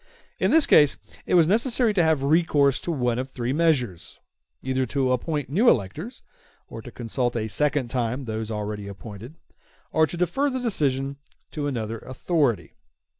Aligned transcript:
In 0.39 0.49
this 0.49 0.65
case 0.65 0.97
it 1.27 1.35
was 1.35 1.45
necessary 1.47 1.93
to 1.93 2.01
have 2.01 2.23
recourse 2.23 2.81
to 2.81 2.91
one 2.91 3.19
of 3.19 3.29
three 3.29 3.53
measures; 3.53 4.19
either 4.63 4.87
to 4.87 5.11
appoint 5.11 5.47
new 5.47 5.69
electors, 5.69 6.23
or 6.67 6.81
to 6.81 6.89
consult 6.91 7.35
a 7.35 7.47
second 7.47 7.89
time 7.89 8.25
those 8.25 8.49
already 8.49 8.87
appointed, 8.87 9.35
or 9.91 10.07
to 10.07 10.17
defer 10.17 10.49
the 10.49 10.57
election 10.57 11.17
to 11.51 11.67
another 11.67 11.99
authority. 11.99 12.73